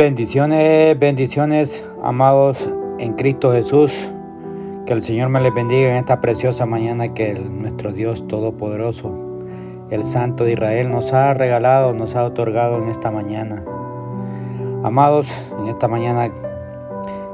Bendiciones, 0.00 0.98
bendiciones, 0.98 1.84
amados 2.02 2.70
en 2.98 3.12
Cristo 3.16 3.52
Jesús. 3.52 4.08
Que 4.86 4.94
el 4.94 5.02
Señor 5.02 5.28
me 5.28 5.42
les 5.42 5.52
bendiga 5.52 5.90
en 5.90 5.96
esta 5.96 6.22
preciosa 6.22 6.64
mañana 6.64 7.12
que 7.12 7.34
nuestro 7.34 7.92
Dios 7.92 8.26
Todopoderoso, 8.26 9.12
el 9.90 10.06
Santo 10.06 10.44
de 10.44 10.52
Israel, 10.52 10.90
nos 10.90 11.12
ha 11.12 11.34
regalado, 11.34 11.92
nos 11.92 12.16
ha 12.16 12.24
otorgado 12.24 12.78
en 12.78 12.88
esta 12.88 13.10
mañana. 13.10 13.62
Amados, 14.82 15.52
en 15.60 15.68
esta 15.68 15.86
mañana 15.86 16.32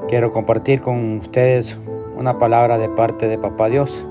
quiero 0.09 0.33
compartir 0.33 0.81
con 0.81 1.19
ustedes 1.19 1.79
una 2.17 2.37
palabra 2.37 2.79
de 2.79 2.89
parte 2.89 3.29
de 3.29 3.39
Papá 3.39 3.69
Dios. 3.69 4.05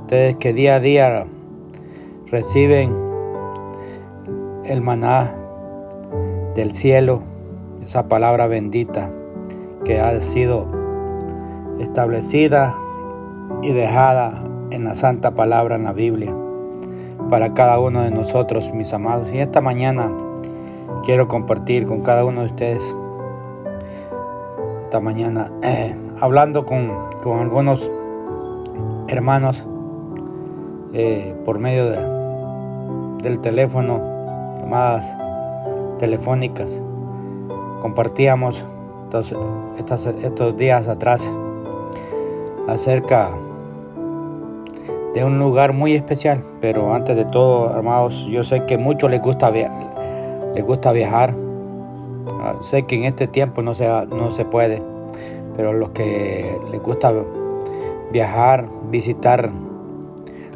Ustedes 0.00 0.36
que 0.36 0.54
día 0.54 0.76
a 0.76 0.80
día 0.80 1.26
reciben 2.30 2.96
el 4.64 4.80
maná 4.80 5.34
del 6.54 6.72
cielo, 6.72 7.20
esa 7.88 8.06
palabra 8.06 8.46
bendita 8.48 9.10
que 9.86 9.98
ha 9.98 10.20
sido 10.20 10.66
establecida 11.80 12.74
y 13.62 13.72
dejada 13.72 14.44
en 14.70 14.84
la 14.84 14.94
santa 14.94 15.30
palabra 15.30 15.76
en 15.76 15.84
la 15.84 15.94
Biblia 15.94 16.34
para 17.30 17.54
cada 17.54 17.80
uno 17.80 18.02
de 18.02 18.10
nosotros, 18.10 18.74
mis 18.74 18.92
amados. 18.92 19.32
Y 19.32 19.38
esta 19.38 19.62
mañana 19.62 20.12
quiero 21.06 21.28
compartir 21.28 21.86
con 21.86 22.02
cada 22.02 22.26
uno 22.26 22.40
de 22.40 22.46
ustedes, 22.48 22.94
esta 24.82 25.00
mañana, 25.00 25.50
eh, 25.62 25.96
hablando 26.20 26.66
con, 26.66 26.92
con, 27.22 27.40
algunos 27.40 27.90
hermanos 29.08 29.66
eh, 30.92 31.34
por 31.42 31.58
medio 31.58 31.86
de, 31.86 33.22
del 33.22 33.38
teléfono, 33.40 33.98
llamadas 34.60 35.10
telefónicas. 35.98 36.82
Compartíamos 37.80 38.64
estos, 39.04 40.06
estos 40.22 40.56
días 40.56 40.88
atrás 40.88 41.30
acerca 42.68 43.30
de 45.14 45.24
un 45.24 45.38
lugar 45.38 45.72
muy 45.72 45.94
especial, 45.94 46.42
pero 46.60 46.94
antes 46.94 47.16
de 47.16 47.24
todo, 47.24 47.74
hermanos, 47.74 48.26
yo 48.30 48.44
sé 48.44 48.66
que 48.66 48.76
muchos 48.76 49.10
les 49.10 49.22
gusta, 49.22 49.50
les 49.50 50.64
gusta 50.64 50.92
viajar. 50.92 51.34
Ah, 52.40 52.56
sé 52.60 52.82
que 52.82 52.96
en 52.96 53.04
este 53.04 53.26
tiempo 53.26 53.62
no 53.62 53.74
se, 53.74 53.88
no 54.06 54.30
se 54.30 54.44
puede, 54.44 54.82
pero 55.56 55.72
los 55.72 55.90
que 55.90 56.58
les 56.70 56.82
gusta 56.82 57.14
viajar, 58.12 58.68
visitar 58.90 59.50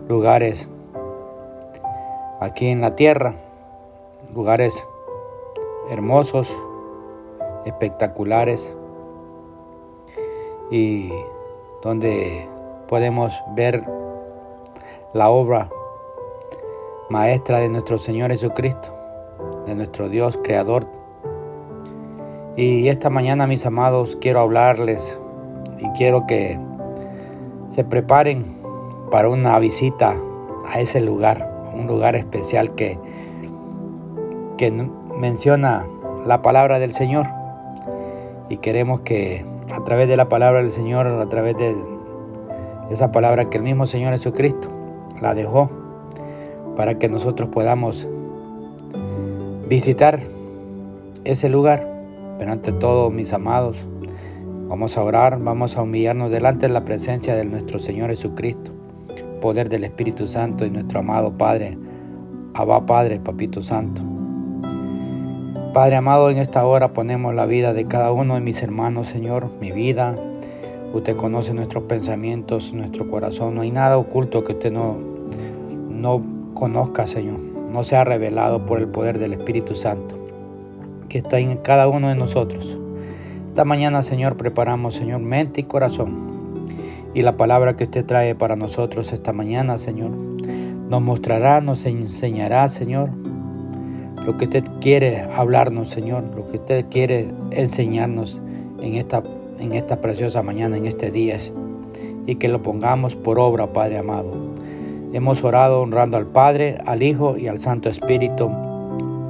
lugares 0.09 0.69
aquí 2.41 2.69
en 2.69 2.83
la 2.83 2.92
tierra, 2.92 3.34
lugares 4.34 4.86
hermosos, 5.91 6.55
espectaculares 7.64 8.74
y 10.70 11.10
donde 11.82 12.48
podemos 12.88 13.34
ver 13.55 13.84
la 15.12 15.30
obra 15.30 15.68
maestra 17.10 17.58
de 17.58 17.68
nuestro 17.68 17.98
Señor 17.98 18.30
Jesucristo, 18.30 18.94
de 19.66 19.74
nuestro 19.74 20.08
Dios 20.08 20.38
Creador. 20.42 20.86
Y 22.56 22.88
esta 22.88 23.10
mañana, 23.10 23.46
mis 23.46 23.66
amados, 23.66 24.16
quiero 24.20 24.40
hablarles 24.40 25.18
y 25.78 25.88
quiero 25.90 26.27
que 26.27 26.58
se 27.68 27.84
preparen 27.84 28.44
para 29.10 29.28
una 29.28 29.58
visita 29.58 30.14
a 30.66 30.80
ese 30.80 31.00
lugar, 31.00 31.70
un 31.74 31.86
lugar 31.86 32.16
especial 32.16 32.74
que, 32.74 32.98
que 34.56 34.70
menciona 35.18 35.86
la 36.27 36.40
palabra 36.40 36.78
del 36.78 36.92
Señor. 36.92 37.42
Y 38.53 38.58
queremos 38.58 39.00
que 39.00 39.47
a 39.75 39.83
través 39.83 40.08
de 40.08 40.17
la 40.19 40.28
palabra 40.28 40.58
del 40.61 40.69
Señor, 40.69 41.06
a 41.06 41.27
través 41.31 41.56
de 41.56 41.75
esa 42.91 43.11
palabra 43.11 43.48
que 43.48 43.56
el 43.56 43.64
mismo 43.64 43.86
Señor 43.86 44.13
Jesucristo 44.13 44.68
la 45.23 45.33
dejó, 45.33 45.70
para 46.77 46.98
que 46.98 47.08
nosotros 47.08 47.48
podamos 47.48 48.07
visitar 49.70 50.20
ese 51.24 51.48
lugar. 51.48 51.89
Pero 52.39 52.52
ante 52.52 52.73
todo, 52.73 53.08
mis 53.08 53.33
amados, 53.33 53.86
vamos 54.69 54.98
a 54.98 55.02
orar, 55.02 55.40
vamos 55.40 55.79
a 55.79 55.83
humillarnos 55.83 56.30
delante 56.30 56.67
de 56.67 56.74
la 56.74 56.84
presencia 56.84 57.34
de 57.34 57.46
nuestro 57.46 57.79
Señor 57.79 58.11
Jesucristo, 58.11 58.70
poder 59.40 59.70
del 59.70 59.84
Espíritu 59.84 60.27
Santo 60.27 60.67
y 60.67 60.70
nuestro 60.70 61.01
amado 61.01 61.39
Padre, 61.39 61.79
Abba 62.52 62.84
Padre, 62.84 63.19
Papito 63.19 63.63
Santo. 63.63 64.02
Padre 65.72 65.96
amado, 65.96 66.28
en 66.28 66.36
esta 66.36 66.66
hora 66.66 66.92
ponemos 66.92 67.34
la 67.34 67.46
vida 67.46 67.72
de 67.72 67.86
cada 67.86 68.12
uno 68.12 68.34
de 68.34 68.42
mis 68.42 68.62
hermanos, 68.62 69.08
Señor, 69.08 69.48
mi 69.58 69.72
vida. 69.72 70.14
Usted 70.92 71.16
conoce 71.16 71.55
nuestros 71.55 71.84
pensamientos, 71.84 72.74
nuestro 72.74 73.08
corazón. 73.08 73.55
No 73.55 73.62
hay 73.62 73.70
nada 73.70 73.96
oculto 73.96 74.44
que 74.44 74.52
usted 74.52 74.70
no, 74.70 74.98
no 75.88 76.20
conozca, 76.52 77.06
Señor. 77.06 77.38
No 77.38 77.84
sea 77.84 78.05
revelado 78.05 78.66
por 78.66 78.80
el 78.80 78.88
poder 78.88 79.18
del 79.18 79.33
Espíritu 79.33 79.74
Santo 79.74 80.22
que 81.08 81.18
está 81.18 81.38
en 81.38 81.56
cada 81.56 81.89
uno 81.89 82.08
de 82.08 82.16
nosotros. 82.16 82.78
Esta 83.48 83.64
mañana, 83.64 84.02
Señor, 84.02 84.36
preparamos, 84.36 84.94
Señor, 84.94 85.20
mente 85.20 85.62
y 85.62 85.64
corazón. 85.64 86.33
Y 87.14 87.22
la 87.22 87.39
palabra 87.39 87.77
que 87.77 87.84
usted 87.84 88.04
trae 88.04 88.34
para 88.34 88.56
nosotros 88.56 89.10
esta 89.14 89.33
mañana, 89.33 89.78
Señor, 89.78 90.10
nos 90.10 91.00
mostrará, 91.00 91.62
nos 91.62 91.86
enseñará, 91.86 92.68
Señor, 92.68 93.10
lo 94.27 94.36
que 94.36 94.44
usted 94.44 94.64
quiere 94.80 95.22
hablarnos, 95.36 95.88
Señor, 95.88 96.24
lo 96.36 96.46
que 96.48 96.58
usted 96.58 96.86
quiere 96.90 97.28
enseñarnos 97.50 98.40
en 98.80 98.94
esta, 98.94 99.22
en 99.58 99.72
esta 99.72 100.00
preciosa 100.00 100.42
mañana, 100.42 100.77
en 100.77 100.86
este 100.86 101.10
día, 101.10 101.36
y 102.27 102.36
que 102.36 102.48
lo 102.48 102.62
pongamos 102.62 103.16
por 103.16 103.38
obra, 103.38 103.72
Padre 103.72 103.98
amado. 103.98 104.30
Hemos 105.12 105.42
orado 105.44 105.83
honrando 105.83 106.16
al 106.16 106.27
Padre, 106.27 106.78
al 106.86 107.02
Hijo 107.02 107.36
y 107.36 107.48
al 107.48 107.58
Santo 107.58 107.88
Espíritu. 107.88 108.48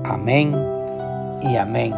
Amén 0.04 0.52
y 1.42 1.56
amén. 1.56 1.92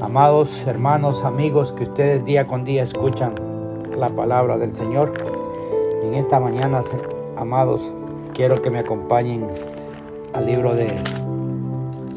Amados 0.00 0.66
hermanos, 0.66 1.24
amigos, 1.24 1.72
que 1.72 1.84
ustedes 1.84 2.24
día 2.24 2.46
con 2.46 2.64
día 2.64 2.82
escuchan 2.82 3.34
la 3.96 4.08
palabra 4.08 4.58
del 4.58 4.72
Señor. 4.72 5.12
En 6.02 6.14
esta 6.14 6.38
mañana, 6.40 6.82
amados, 7.36 7.92
quiero 8.34 8.60
que 8.62 8.70
me 8.70 8.80
acompañen 8.80 9.46
al 10.34 10.46
libro 10.46 10.74
de 10.74 10.88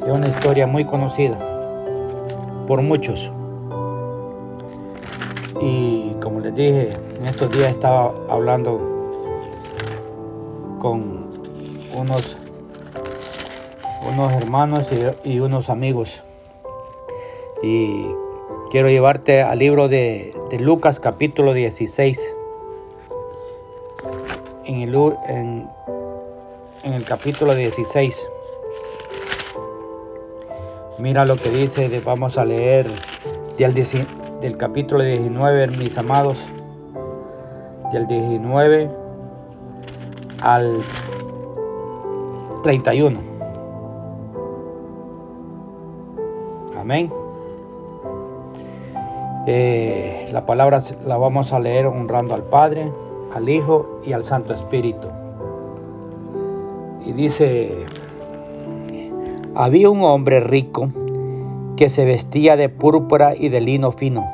es 0.05 0.11
una 0.11 0.27
historia 0.27 0.65
muy 0.65 0.85
conocida 0.85 1.37
por 2.67 2.81
muchos. 2.81 3.31
Y 5.61 6.15
como 6.21 6.39
les 6.39 6.55
dije, 6.55 6.87
en 7.19 7.25
estos 7.25 7.51
días 7.51 7.69
estaba 7.69 8.13
hablando 8.29 8.77
con 10.79 11.29
unos, 11.95 12.35
unos 14.11 14.33
hermanos 14.33 14.87
y, 15.23 15.39
unos 15.39 15.69
amigos. 15.69 16.23
Y 17.61 18.07
quiero 18.71 18.89
llevarte 18.89 19.43
al 19.43 19.59
libro 19.59 19.87
de, 19.87 20.33
Lucas 20.59 20.99
capítulo 20.99 21.53
16. 21.53 22.35
En 24.65 24.81
el, 24.81 24.95
en, 25.27 25.69
en 26.83 26.93
el 26.93 27.03
capítulo 27.03 27.53
16. 27.53 28.27
Mira 31.01 31.25
lo 31.25 31.35
que 31.35 31.49
dice, 31.49 31.99
vamos 32.05 32.37
a 32.37 32.45
leer 32.45 32.85
del, 33.57 34.55
capítulo 34.55 35.03
19, 35.03 35.67
mis 35.69 35.97
amados, 35.97 36.45
del 37.91 38.05
19 38.05 38.87
al 40.43 40.77
31. 42.61 43.19
Amén. 46.79 47.11
Eh, 49.47 50.29
la 50.31 50.45
palabra 50.45 50.77
la 51.07 51.17
vamos 51.17 51.51
a 51.51 51.59
leer 51.59 51.87
honrando 51.87 52.35
al 52.35 52.43
Padre, 52.43 52.91
al 53.33 53.49
Hijo 53.49 54.01
y 54.05 54.13
al 54.13 54.23
Santo 54.23 54.53
Espíritu. 54.53 55.07
Y 57.03 57.13
dice 57.13 57.87
había 59.55 59.89
un 59.89 60.03
hombre 60.03 60.39
rico 60.39 60.89
que 61.75 61.89
se 61.89 62.05
vestía 62.05 62.55
de 62.55 62.69
púrpura 62.69 63.33
y 63.35 63.49
de 63.49 63.59
lino 63.59 63.91
fino 63.91 64.25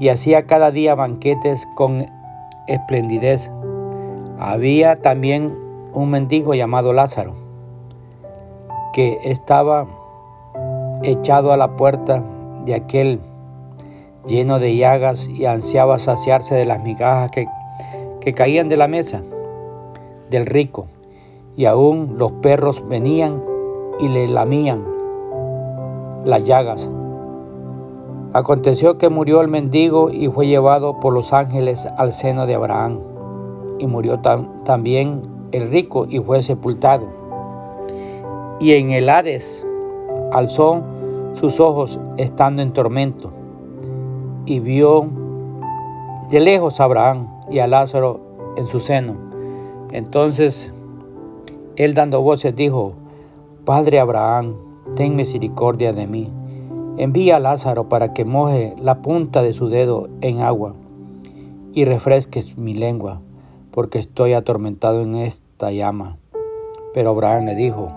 y 0.00 0.08
hacía 0.08 0.46
cada 0.46 0.70
día 0.70 0.94
banquetes 0.94 1.68
con 1.74 2.06
esplendidez. 2.66 3.50
Había 4.38 4.96
también 4.96 5.56
un 5.92 6.10
mendigo 6.10 6.54
llamado 6.54 6.92
Lázaro 6.92 7.34
que 8.92 9.18
estaba 9.24 9.86
echado 11.02 11.52
a 11.52 11.56
la 11.56 11.76
puerta 11.76 12.24
de 12.64 12.74
aquel 12.74 13.20
lleno 14.26 14.58
de 14.58 14.76
llagas 14.76 15.28
y 15.28 15.46
ansiaba 15.46 15.98
saciarse 15.98 16.54
de 16.54 16.64
las 16.64 16.82
migajas 16.82 17.30
que, 17.30 17.46
que 18.20 18.32
caían 18.34 18.68
de 18.68 18.76
la 18.76 18.88
mesa 18.88 19.22
del 20.30 20.46
rico. 20.46 20.86
Y 21.56 21.66
aún 21.66 22.14
los 22.18 22.32
perros 22.32 22.88
venían 22.88 23.53
y 24.00 24.08
le 24.08 24.28
lamían 24.28 24.84
las 26.24 26.42
llagas 26.44 26.88
Aconteció 28.34 28.98
que 28.98 29.10
murió 29.10 29.40
el 29.42 29.46
mendigo 29.46 30.10
y 30.10 30.26
fue 30.26 30.48
llevado 30.48 30.98
por 30.98 31.12
los 31.12 31.32
ángeles 31.32 31.86
al 31.98 32.12
seno 32.12 32.46
de 32.46 32.56
Abraham. 32.56 32.98
Y 33.78 33.86
murió 33.86 34.18
también 34.18 35.22
el 35.52 35.70
rico 35.70 36.04
y 36.08 36.18
fue 36.18 36.42
sepultado. 36.42 37.06
Y 38.58 38.72
en 38.72 38.90
el 38.90 39.08
Hades 39.08 39.64
alzó 40.32 40.82
sus 41.32 41.60
ojos 41.60 42.00
estando 42.16 42.60
en 42.60 42.72
tormento 42.72 43.30
y 44.46 44.58
vio 44.58 45.06
de 46.28 46.40
lejos 46.40 46.80
a 46.80 46.84
Abraham 46.84 47.28
y 47.48 47.60
a 47.60 47.68
Lázaro 47.68 48.18
en 48.56 48.66
su 48.66 48.80
seno. 48.80 49.14
Entonces 49.92 50.72
él 51.76 51.94
dando 51.94 52.20
voces 52.20 52.56
dijo, 52.56 52.94
Padre 53.64 53.98
Abraham, 53.98 54.56
ten 54.94 55.16
misericordia 55.16 55.94
de 55.94 56.06
mí. 56.06 56.30
Envía 56.98 57.36
a 57.36 57.38
Lázaro 57.38 57.88
para 57.88 58.12
que 58.12 58.26
moje 58.26 58.76
la 58.78 59.00
punta 59.00 59.40
de 59.40 59.54
su 59.54 59.70
dedo 59.70 60.10
en 60.20 60.42
agua 60.42 60.74
y 61.72 61.86
refresques 61.86 62.58
mi 62.58 62.74
lengua, 62.74 63.22
porque 63.70 63.98
estoy 63.98 64.34
atormentado 64.34 65.00
en 65.00 65.14
esta 65.14 65.72
llama. 65.72 66.18
Pero 66.92 67.12
Abraham 67.12 67.46
le 67.46 67.54
dijo, 67.54 67.88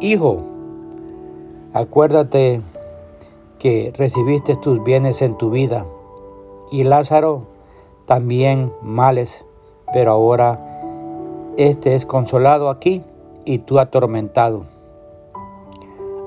Hijo, 0.00 0.42
acuérdate 1.72 2.60
que 3.60 3.92
recibiste 3.96 4.56
tus 4.56 4.82
bienes 4.82 5.22
en 5.22 5.38
tu 5.38 5.50
vida, 5.50 5.86
y 6.72 6.82
Lázaro 6.82 7.44
también 8.06 8.72
males, 8.82 9.44
pero 9.92 10.10
ahora 10.10 10.58
este 11.58 11.94
es 11.94 12.06
consolado 12.06 12.70
aquí 12.70 13.04
y 13.44 13.58
tú 13.58 13.78
atormentado. 13.78 14.71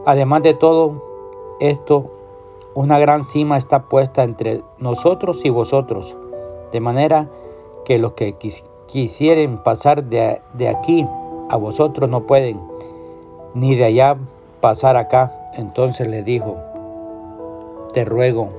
Además 0.06 0.44
de 0.44 0.54
todo 0.54 1.02
esto, 1.60 2.12
una 2.75 3.00
gran 3.00 3.24
cima 3.24 3.57
está 3.57 3.84
puesta 3.84 4.24
entre 4.24 4.62
nosotros 4.78 5.42
y 5.44 5.50
vosotros, 5.50 6.16
de 6.72 6.80
manera 6.80 7.30
que 7.86 7.98
los 7.98 8.13
que 8.13 8.36
quisieren 8.88 9.57
pasar 9.57 10.04
de, 10.04 10.42
de 10.54 10.69
aquí 10.69 11.07
a 11.50 11.56
vosotros 11.57 12.10
no 12.10 12.28
pueden, 12.28 12.60
ni 13.56 13.75
de 13.75 13.86
allá 13.86 14.18
pasar 14.62 14.96
acá. 14.96 15.52
Entonces 15.54 16.07
le 16.07 16.22
dijo, 16.22 16.57
te 17.94 18.06
ruego, 18.06 18.50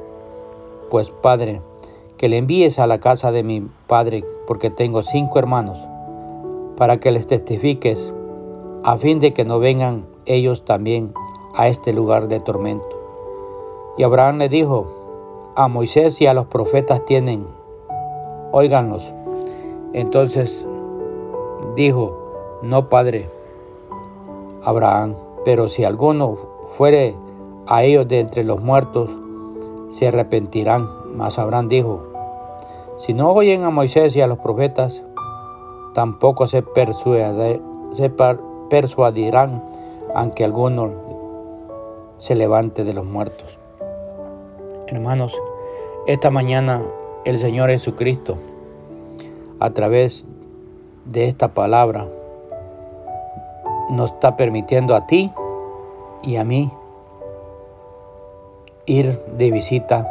pues 0.90 1.10
Padre, 1.10 1.60
que 2.16 2.28
le 2.28 2.38
envíes 2.38 2.78
a 2.78 2.86
la 2.86 2.98
casa 2.98 3.30
de 3.30 3.42
mi 3.42 3.66
Padre, 3.86 4.24
porque 4.46 4.70
tengo 4.70 5.02
cinco 5.02 5.38
hermanos, 5.38 5.78
para 6.76 6.96
que 6.96 7.12
les 7.12 7.26
testifiques, 7.26 8.12
a 8.82 8.96
fin 8.96 9.20
de 9.20 9.32
que 9.32 9.44
no 9.44 9.58
vengan 9.58 10.06
ellos 10.24 10.64
también 10.64 11.12
a 11.56 11.68
este 11.68 11.92
lugar 11.92 12.28
de 12.28 12.38
tormento. 12.38 12.86
Y 13.96 14.02
Abraham 14.02 14.38
le 14.38 14.48
dijo, 14.48 14.86
a 15.54 15.68
Moisés 15.68 16.20
y 16.20 16.26
a 16.26 16.34
los 16.34 16.46
profetas 16.46 17.04
tienen, 17.06 17.46
óiganlos. 18.52 19.14
Entonces 19.94 20.66
dijo, 21.74 22.58
no, 22.60 22.90
Padre, 22.90 23.30
Abraham, 24.62 25.14
pero 25.46 25.68
si 25.68 25.84
alguno 25.84 26.36
fuere 26.76 27.16
a 27.66 27.84
ellos 27.84 28.06
de 28.06 28.20
entre 28.20 28.44
los 28.44 28.60
muertos, 28.60 29.10
se 29.88 30.08
arrepentirán. 30.08 30.88
Mas 31.14 31.38
Abraham 31.38 31.68
dijo, 31.68 32.00
si 32.98 33.14
no 33.14 33.32
oyen 33.32 33.62
a 33.62 33.70
Moisés 33.70 34.14
y 34.14 34.20
a 34.20 34.26
los 34.26 34.38
profetas, 34.38 35.02
tampoco 35.94 36.46
se, 36.46 36.62
se 37.92 38.12
persuadirán 38.68 39.64
aunque 40.14 40.44
alguno 40.44 41.05
se 42.18 42.34
levante 42.34 42.84
de 42.84 42.92
los 42.92 43.04
muertos. 43.04 43.58
Hermanos, 44.88 45.34
esta 46.06 46.30
mañana 46.30 46.82
el 47.24 47.38
Señor 47.38 47.70
Jesucristo, 47.70 48.36
a 49.58 49.70
través 49.70 50.26
de 51.04 51.26
esta 51.26 51.48
palabra, 51.48 52.06
nos 53.90 54.12
está 54.12 54.36
permitiendo 54.36 54.94
a 54.94 55.06
ti 55.06 55.32
y 56.22 56.36
a 56.36 56.44
mí 56.44 56.70
ir 58.86 59.20
de 59.36 59.50
visita 59.50 60.08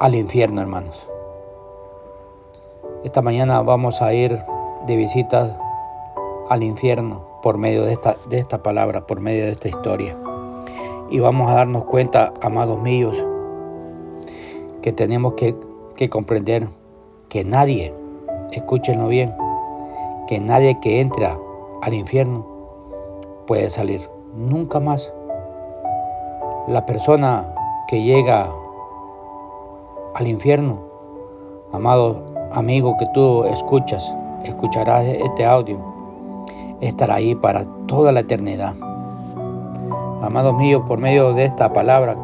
al 0.00 0.14
infierno, 0.14 0.60
hermanos. 0.60 1.08
Esta 3.04 3.22
mañana 3.22 3.62
vamos 3.62 4.02
a 4.02 4.12
ir 4.12 4.42
de 4.86 4.96
visita 4.96 5.58
al 6.48 6.62
infierno 6.62 7.22
por 7.42 7.58
medio 7.58 7.84
de 7.84 7.92
esta, 7.92 8.16
de 8.28 8.38
esta 8.38 8.62
palabra, 8.62 9.06
por 9.06 9.20
medio 9.20 9.44
de 9.44 9.52
esta 9.52 9.68
historia. 9.68 10.16
Y 11.10 11.20
vamos 11.20 11.50
a 11.50 11.54
darnos 11.54 11.84
cuenta, 11.84 12.32
amados 12.40 12.80
míos, 12.80 13.16
que 14.82 14.92
tenemos 14.92 15.34
que, 15.34 15.56
que 15.96 16.08
comprender 16.08 16.68
que 17.28 17.44
nadie, 17.44 17.94
escúchenlo 18.52 19.08
bien, 19.08 19.34
que 20.26 20.40
nadie 20.40 20.78
que 20.80 21.00
entra 21.00 21.38
al 21.82 21.94
infierno 21.94 22.46
puede 23.46 23.70
salir 23.70 24.08
nunca 24.36 24.80
más 24.80 25.12
la 26.66 26.84
persona 26.84 27.54
que 27.88 28.02
llega 28.02 28.50
al 30.14 30.26
infierno, 30.26 30.78
amado 31.72 32.22
amigo 32.52 32.96
que 32.98 33.06
tú 33.14 33.44
escuchas, 33.44 34.14
escucharás 34.44 35.06
este 35.06 35.44
audio, 35.44 35.78
estará 36.80 37.16
ahí 37.16 37.34
para 37.34 37.64
toda 37.86 38.12
la 38.12 38.20
eternidad. 38.20 38.74
Amados 40.22 40.56
míos, 40.56 40.82
por 40.86 40.98
medio 40.98 41.32
de 41.32 41.44
esta 41.44 41.72
palabra 41.72 42.16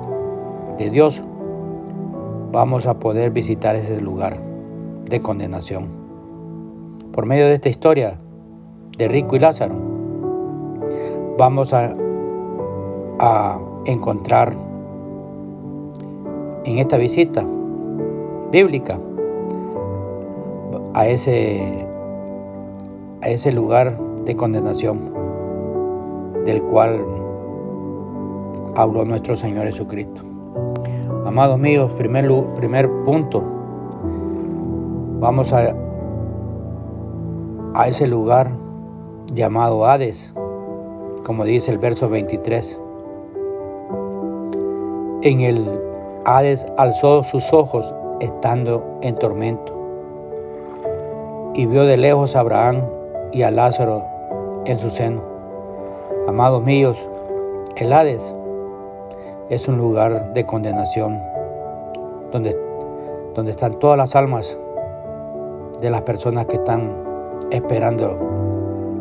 de 0.79 0.91
Dios, 0.91 1.23
vamos 2.53 2.87
a 2.87 2.95
poder 2.95 3.31
visitar 3.31 3.77
ese 3.77 4.01
lugar 4.01 4.37
de 5.09 5.21
condenación. 5.21 5.89
Por 7.13 7.27
medio 7.27 7.47
de 7.47 7.55
esta 7.55 7.69
historia 7.69 8.19
de 8.97 9.09
Rico 9.09 9.37
y 9.37 9.39
Lázaro, 9.39 9.75
vamos 11.39 11.73
a, 11.73 11.95
a 13.21 13.59
encontrar 13.87 14.53
en 16.65 16.79
esta 16.79 16.97
visita 16.97 17.45
bíblica 18.51 18.99
a 20.95 21.09
ese, 21.09 21.87
a 23.21 23.29
ese 23.29 23.53
lugar 23.53 23.99
de 24.25 24.37
condenación 24.37 25.13
del 26.45 26.63
cual 26.63 27.05
habló 28.77 29.05
nuestro 29.05 29.37
Señor 29.37 29.67
Jesucristo. 29.67 30.23
Amados 31.27 31.59
míos, 31.59 31.93
primer, 31.93 32.29
primer 32.55 32.91
punto, 33.05 33.43
vamos 35.21 35.53
a, 35.53 35.75
a 37.75 37.89
ese 37.89 38.07
lugar 38.07 38.51
llamado 39.33 39.87
Hades, 39.87 40.33
como 41.25 41.45
dice 41.45 41.73
el 41.73 41.79
verso 41.79 42.09
23 42.09 42.81
en 45.25 45.41
el 45.41 45.81
Hades 46.27 46.67
alzó 46.77 47.23
sus 47.23 47.53
ojos 47.55 47.95
estando 48.21 48.85
en 49.01 49.15
tormento 49.17 49.73
y 51.55 51.65
vio 51.67 51.85
de 51.85 51.97
lejos 51.97 52.37
a 52.37 52.41
Abraham 52.41 52.83
y 53.33 53.43
a 53.43 53.51
Lázaro 53.51 54.05
en 54.67 54.79
su 54.79 54.91
seno. 54.91 55.23
Amados 56.27 56.63
míos, 56.63 56.99
el 57.77 57.93
Hades 57.93 58.35
es 59.51 59.69
un 59.69 59.77
lugar 59.77 60.33
de 60.33 60.47
condenación 60.47 61.21
donde, 62.33 62.57
donde 63.35 63.51
están 63.51 63.79
todas 63.79 63.99
las 63.99 64.17
almas 64.17 64.59
de 65.81 65.91
las 65.91 66.03
personas 66.03 66.47
que 66.47 66.57
están 66.57 66.93
esperando 67.51 68.19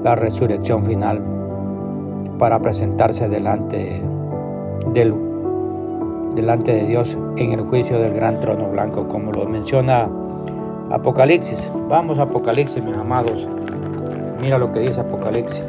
la 0.04 0.16
resurrección 0.16 0.86
final 0.86 1.24
para 2.38 2.60
presentarse 2.60 3.30
delante 3.30 4.02
del 4.94 5.14
delante 6.36 6.74
de 6.74 6.86
Dios 6.86 7.16
en 7.38 7.54
el 7.54 7.62
juicio 7.62 8.00
del 8.00 8.14
gran 8.14 8.40
trono 8.40 8.68
blanco, 8.70 9.08
como 9.08 9.32
lo 9.32 9.46
menciona 9.46 10.10
Apocalipsis. 10.90 11.72
Vamos 11.88 12.20
a 12.20 12.24
Apocalipsis, 12.24 12.84
mis 12.84 12.98
amados. 12.98 13.48
Mira 14.44 14.58
lo 14.58 14.74
que 14.74 14.82
dice 14.82 15.00
Apocalipsis. 15.00 15.64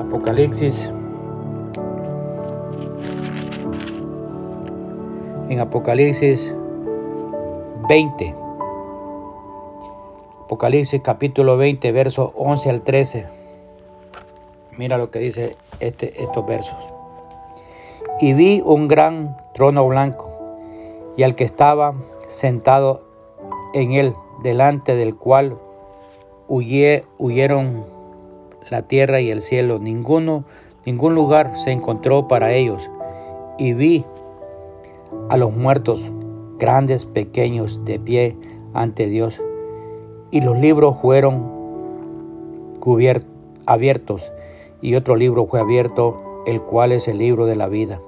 Apocalipsis. 0.00 0.90
En 5.48 5.60
Apocalipsis 5.60 6.52
20. 7.88 8.34
Apocalipsis 10.46 11.00
capítulo 11.04 11.56
20, 11.56 11.92
verso 11.92 12.32
11 12.34 12.70
al 12.70 12.82
13. 12.82 13.26
Mira 14.76 14.98
lo 14.98 15.12
que 15.12 15.20
dice 15.20 15.56
este, 15.78 16.20
estos 16.20 16.44
versos. 16.44 16.84
Y 18.20 18.32
vi 18.32 18.60
un 18.64 18.88
gran 18.88 19.36
trono 19.54 19.86
blanco 19.86 20.32
y 21.16 21.22
al 21.22 21.36
que 21.36 21.44
estaba 21.44 21.94
sentado 22.26 23.04
en 23.72 23.92
él, 23.92 24.14
delante 24.42 24.96
del 24.96 25.16
cual 25.16 25.58
huyeron 26.48 27.84
la 28.70 28.82
tierra 28.82 29.20
y 29.20 29.30
el 29.30 29.42
cielo. 29.42 29.78
Ninguno 29.78 30.44
ningún 30.84 31.14
lugar 31.14 31.56
se 31.56 31.70
encontró 31.70 32.28
para 32.28 32.52
ellos, 32.52 32.90
y 33.58 33.72
vi 33.72 34.04
a 35.28 35.36
los 35.36 35.54
muertos, 35.54 36.10
grandes, 36.58 37.06
pequeños, 37.06 37.84
de 37.84 37.98
pie 37.98 38.36
ante 38.74 39.06
Dios, 39.06 39.40
y 40.30 40.40
los 40.40 40.58
libros 40.58 40.96
fueron 41.00 41.50
abiertos, 43.66 44.32
y 44.80 44.94
otro 44.96 45.16
libro 45.16 45.46
fue 45.46 45.60
abierto, 45.60 46.42
el 46.46 46.60
cual 46.60 46.92
es 46.92 47.06
el 47.06 47.18
libro 47.18 47.46
de 47.46 47.56
la 47.56 47.68
vida, 47.68 48.00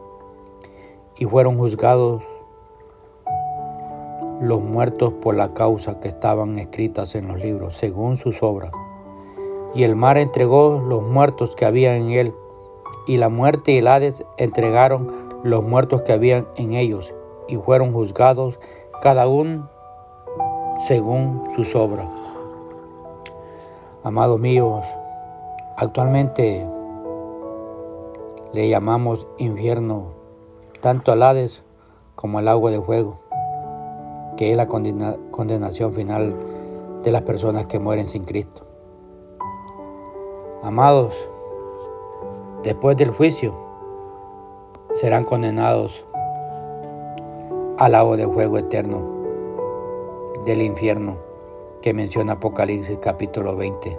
y 1.16 1.26
fueron 1.26 1.58
juzgados 1.58 2.24
los 4.40 4.62
muertos 4.62 5.12
por 5.12 5.34
la 5.34 5.54
causa 5.54 6.00
que 6.00 6.08
estaban 6.08 6.58
escritas 6.58 7.14
en 7.14 7.28
los 7.28 7.40
libros, 7.40 7.76
según 7.76 8.16
sus 8.16 8.42
obras. 8.42 8.72
Y 9.74 9.84
el 9.84 9.96
mar 9.96 10.18
entregó 10.18 10.82
los 10.86 11.02
muertos 11.02 11.56
que 11.56 11.64
había 11.64 11.96
en 11.96 12.10
él, 12.10 12.34
y 13.06 13.16
la 13.16 13.28
muerte 13.28 13.72
y 13.72 13.78
el 13.78 13.88
Hades 13.88 14.24
entregaron 14.36 15.12
los 15.42 15.62
muertos 15.62 16.02
que 16.02 16.12
habían 16.12 16.46
en 16.56 16.72
ellos, 16.72 17.14
y 17.48 17.56
fueron 17.56 17.92
juzgados 17.92 18.58
cada 19.02 19.28
uno 19.28 19.68
según 20.86 21.44
sus 21.54 21.74
obras. 21.74 22.08
Amados 24.02 24.38
míos, 24.38 24.84
actualmente 25.76 26.66
le 28.52 28.68
llamamos 28.68 29.26
infierno 29.38 30.12
tanto 30.80 31.10
al 31.10 31.22
Hades 31.22 31.62
como 32.14 32.38
al 32.38 32.48
agua 32.48 32.70
de 32.70 32.80
fuego, 32.80 33.18
que 34.36 34.50
es 34.50 34.56
la 34.56 34.66
condenación 34.66 35.92
final 35.92 36.34
de 37.02 37.12
las 37.12 37.22
personas 37.22 37.66
que 37.66 37.78
mueren 37.78 38.06
sin 38.06 38.24
Cristo. 38.24 38.66
Amados, 40.62 41.14
después 42.62 42.96
del 42.96 43.10
juicio 43.10 43.54
serán 44.94 45.24
condenados 45.24 46.04
al 47.78 47.92
lago 47.92 48.16
de 48.16 48.26
fuego 48.26 48.58
eterno 48.58 49.02
del 50.44 50.62
infierno 50.62 51.16
que 51.82 51.92
menciona 51.92 52.34
Apocalipsis 52.34 52.98
capítulo 53.02 53.56
20. 53.56 53.98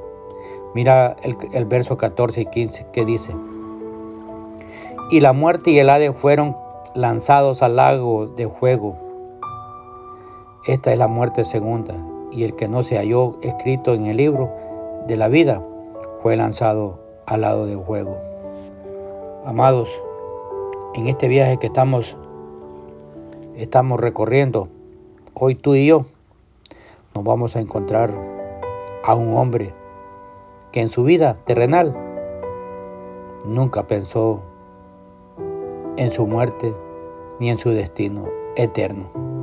Mira 0.74 1.16
el, 1.24 1.66
verso 1.66 1.98
14 1.98 2.42
y 2.42 2.46
15 2.48 2.88
que 2.92 3.06
dice, 3.06 3.34
y 5.12 5.20
la 5.20 5.34
muerte 5.34 5.72
y 5.72 5.80
el 5.80 5.90
Hades 5.90 6.16
fueron 6.16 6.58
lanzados 6.96 7.62
al 7.62 7.76
lago 7.76 8.28
de 8.28 8.48
fuego. 8.48 9.05
Esta 10.66 10.92
es 10.92 10.98
la 10.98 11.08
muerte 11.08 11.44
segunda, 11.44 11.94
y 12.32 12.44
el 12.44 12.56
que 12.56 12.68
no 12.68 12.82
se 12.82 12.98
halló 12.98 13.38
escrito 13.44 13.94
en 13.94 14.08
el 14.08 14.18
libro 14.18 14.50
de 15.06 15.16
la 15.16 15.28
vida 15.28 15.62
fue 16.24 16.36
lanzado 16.36 17.00
al 17.28 17.42
lado 17.42 17.68
del 17.68 17.84
fuego. 17.84 18.18
Amados, 19.46 20.02
en 20.96 21.06
este 21.06 21.28
viaje 21.28 21.60
que 21.60 21.68
estamos, 21.68 22.18
estamos 23.56 24.00
recorriendo, 24.00 24.68
hoy 25.36 25.54
tú 25.54 25.76
y 25.76 25.86
yo, 25.86 26.08
nos 27.14 27.24
vamos 27.24 27.56
a 27.56 27.60
encontrar 27.60 28.12
a 29.04 29.14
un 29.14 29.38
hombre 29.38 29.72
que 30.72 30.82
en 30.82 30.90
su 30.90 31.04
vida 31.04 31.38
terrenal 31.46 31.96
nunca 33.46 33.86
pensó 33.86 34.42
en 35.96 36.10
su 36.10 36.26
muerte 36.26 36.74
ni 37.40 37.52
en 37.52 37.60
su 37.60 37.70
destino 37.70 38.24
eterno. 38.56 39.35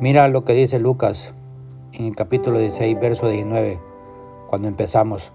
Mira 0.00 0.28
lo 0.28 0.44
que 0.44 0.52
dice 0.52 0.78
Lucas 0.78 1.34
en 1.92 2.06
el 2.06 2.14
capítulo 2.14 2.60
16, 2.60 3.00
verso 3.00 3.28
19, 3.28 3.80
cuando 4.48 4.68
empezamos 4.68 5.32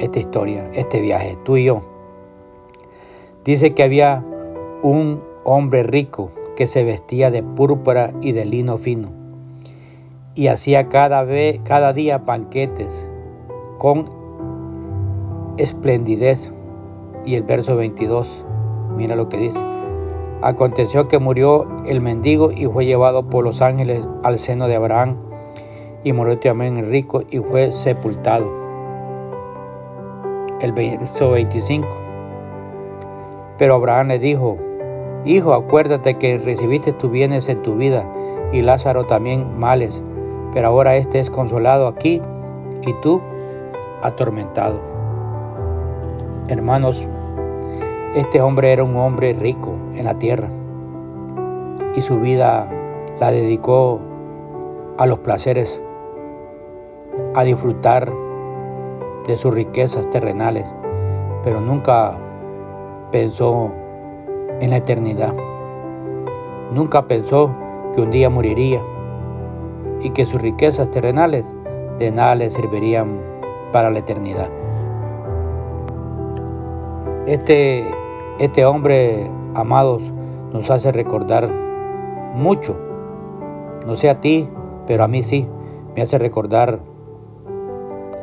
esta 0.00 0.18
historia, 0.18 0.68
este 0.74 1.00
viaje, 1.00 1.38
tú 1.44 1.56
y 1.56 1.66
yo. 1.66 1.82
Dice 3.44 3.74
que 3.74 3.84
había 3.84 4.24
un 4.82 5.22
hombre 5.44 5.84
rico 5.84 6.32
que 6.56 6.66
se 6.66 6.82
vestía 6.82 7.30
de 7.30 7.44
púrpura 7.44 8.12
y 8.20 8.32
de 8.32 8.44
lino 8.44 8.76
fino 8.76 9.22
y 10.34 10.48
hacía 10.48 10.88
cada, 10.88 11.22
vez, 11.22 11.60
cada 11.64 11.92
día 11.92 12.18
banquetes 12.18 13.08
con 13.78 14.10
esplendidez. 15.58 16.52
Y 17.24 17.36
el 17.36 17.44
verso 17.44 17.76
22, 17.76 18.44
mira 18.96 19.14
lo 19.14 19.28
que 19.28 19.36
dice. 19.36 19.71
Aconteció 20.42 21.06
que 21.06 21.20
murió 21.20 21.68
el 21.86 22.00
mendigo 22.00 22.50
y 22.50 22.66
fue 22.66 22.84
llevado 22.84 23.30
por 23.30 23.44
los 23.44 23.62
ángeles 23.62 24.08
al 24.24 24.38
seno 24.38 24.66
de 24.66 24.74
Abraham 24.74 25.16
y 26.02 26.12
murió 26.12 26.38
también 26.38 26.76
el 26.76 26.88
rico 26.88 27.22
y 27.30 27.38
fue 27.38 27.70
sepultado 27.70 28.50
el 30.60 30.72
verso 30.72 31.30
25. 31.30 31.86
Pero 33.56 33.76
Abraham 33.76 34.08
le 34.08 34.18
dijo, 34.18 34.58
Hijo, 35.24 35.54
acuérdate 35.54 36.14
que 36.18 36.38
recibiste 36.38 36.92
tus 36.92 37.10
bienes 37.10 37.48
en 37.48 37.62
tu 37.62 37.76
vida 37.76 38.04
y 38.52 38.62
Lázaro 38.62 39.06
también 39.06 39.58
males, 39.58 40.02
pero 40.52 40.66
ahora 40.66 40.96
éste 40.96 41.20
es 41.20 41.30
consolado 41.30 41.86
aquí 41.86 42.20
y 42.82 42.92
tú 42.94 43.20
atormentado. 44.02 44.80
Hermanos, 46.48 47.06
este 48.14 48.42
hombre 48.42 48.72
era 48.72 48.84
un 48.84 48.96
hombre 48.96 49.32
rico 49.32 49.72
en 49.94 50.04
la 50.04 50.18
tierra 50.18 50.48
y 51.94 52.02
su 52.02 52.20
vida 52.20 52.68
la 53.18 53.30
dedicó 53.30 54.00
a 54.98 55.06
los 55.06 55.20
placeres, 55.20 55.82
a 57.34 57.42
disfrutar 57.44 58.12
de 59.26 59.36
sus 59.36 59.54
riquezas 59.54 60.10
terrenales, 60.10 60.70
pero 61.42 61.60
nunca 61.60 62.18
pensó 63.10 63.70
en 64.60 64.70
la 64.70 64.76
eternidad. 64.76 65.34
Nunca 66.72 67.06
pensó 67.06 67.50
que 67.94 68.00
un 68.00 68.10
día 68.10 68.28
moriría 68.28 68.82
y 70.00 70.10
que 70.10 70.26
sus 70.26 70.40
riquezas 70.40 70.90
terrenales 70.90 71.54
de 71.98 72.10
nada 72.10 72.34
le 72.34 72.50
servirían 72.50 73.20
para 73.72 73.90
la 73.90 74.00
eternidad. 74.00 74.50
Este, 77.26 77.86
este 78.38 78.64
hombre, 78.64 79.30
amados, 79.54 80.10
nos 80.52 80.70
hace 80.70 80.92
recordar 80.92 81.50
mucho. 82.34 82.76
No 83.86 83.94
sé 83.94 84.10
a 84.10 84.20
ti, 84.20 84.48
pero 84.86 85.04
a 85.04 85.08
mí 85.08 85.22
sí. 85.22 85.48
Me 85.94 86.02
hace 86.02 86.18
recordar 86.18 86.80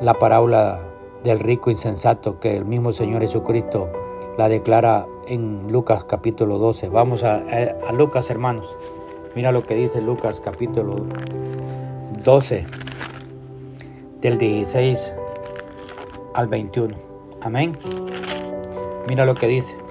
la 0.02 0.14
parábola 0.16 0.80
del 1.24 1.40
rico 1.40 1.70
insensato 1.70 2.40
que 2.40 2.56
el 2.56 2.66
mismo 2.66 2.92
Señor 2.92 3.22
Jesucristo 3.22 3.90
la 4.38 4.48
declara 4.48 5.06
en 5.28 5.72
Lucas 5.72 6.06
capítulo 6.06 6.58
12. 6.58 6.90
Vamos 6.90 7.24
a, 7.24 7.42
a, 7.88 7.92
Lucas 7.92 8.30
hermanos. 8.30 8.76
Mira 9.36 9.52
lo 9.52 9.64
que 9.64 9.76
dice 9.76 10.02
Lucas 10.02 10.42
capítulo 10.44 10.96
12 12.24 12.66
del 14.22 14.38
16 14.38 15.14
al 16.34 16.48
21. 16.48 16.96
Amén. 17.42 17.78
Mira 19.08 19.26
lo 19.26 19.36
que 19.36 19.48
dice. 19.48 19.89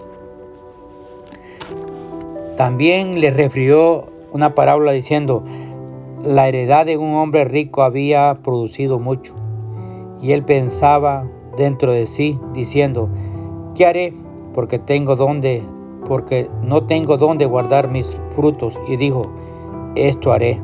También 2.58 3.20
le 3.20 3.30
refirió 3.30 4.06
una 4.32 4.56
parábola 4.56 4.90
diciendo, 4.90 5.44
la 6.24 6.48
heredad 6.48 6.86
de 6.86 6.96
un 6.96 7.14
hombre 7.14 7.44
rico 7.44 7.84
había 7.84 8.40
producido 8.42 8.98
mucho 8.98 9.36
y 10.20 10.32
él 10.32 10.44
pensaba 10.44 11.30
dentro 11.56 11.92
de 11.92 12.06
sí, 12.06 12.36
diciendo, 12.52 13.10
¿qué 13.76 13.86
haré? 13.86 14.12
Porque 14.54 14.80
tengo 14.80 15.14
donde, 15.14 15.62
porque 16.04 16.50
no 16.64 16.82
tengo 16.82 17.16
donde 17.16 17.46
guardar 17.46 17.92
mis 17.92 18.20
frutos. 18.34 18.80
Y 18.88 18.96
dijo, 18.96 19.22
esto 19.94 20.32
haré. 20.32 20.60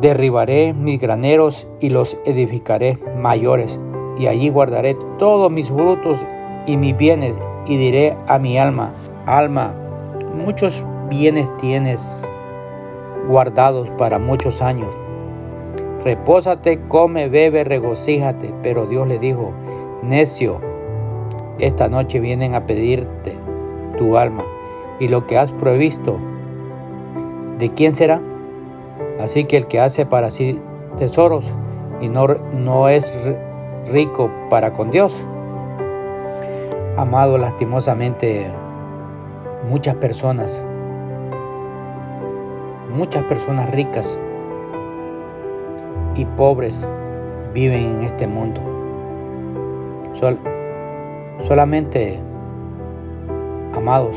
Derribaré 0.00 0.72
mis 0.72 1.00
graneros 1.00 1.66
y 1.80 1.88
los 1.88 2.16
edificaré 2.24 2.96
mayores, 3.16 3.80
y 4.16 4.28
allí 4.28 4.50
guardaré 4.50 4.94
todos 5.18 5.50
mis 5.50 5.70
frutos 5.72 6.18
y 6.64 6.76
mis 6.76 6.96
bienes, 6.96 7.36
y 7.66 7.76
diré 7.76 8.16
a 8.28 8.38
mi 8.38 8.56
alma, 8.56 8.92
alma, 9.26 9.74
muchos 10.38 10.84
bienes 11.08 11.54
tienes 11.58 12.20
guardados 13.26 13.90
para 13.90 14.18
muchos 14.18 14.62
años 14.62 14.96
Repósate, 16.04 16.80
come, 16.88 17.28
bebe, 17.28 17.64
regocíjate. 17.64 18.54
Pero 18.62 18.86
Dios 18.86 19.06
le 19.08 19.18
dijo, 19.18 19.52
necio, 20.02 20.60
esta 21.58 21.88
noche 21.88 22.20
vienen 22.20 22.54
a 22.54 22.66
pedirte 22.66 23.36
tu 23.96 24.16
alma 24.16 24.44
y 25.00 25.08
lo 25.08 25.26
que 25.26 25.38
has 25.38 25.52
provisto, 25.52 26.18
¿de 27.58 27.70
quién 27.72 27.92
será? 27.92 28.22
Así 29.20 29.44
que 29.44 29.56
el 29.56 29.66
que 29.66 29.80
hace 29.80 30.06
para 30.06 30.30
sí 30.30 30.60
tesoros 30.96 31.52
y 32.00 32.08
no, 32.08 32.26
no 32.54 32.88
es 32.88 33.12
rico 33.92 34.30
para 34.50 34.72
con 34.72 34.90
Dios. 34.90 35.26
Amado 36.96 37.38
lastimosamente, 37.38 38.46
muchas 39.66 39.94
personas, 39.96 40.64
muchas 42.94 43.24
personas 43.24 43.70
ricas 43.70 44.18
y 46.14 46.24
pobres 46.24 46.86
viven 47.52 47.96
en 47.96 48.02
este 48.02 48.26
mundo. 48.26 48.60
solamente, 51.46 52.18
amados, 53.74 54.16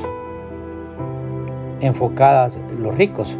enfocadas 1.79 2.59
los 2.77 2.97
ricos, 2.97 3.37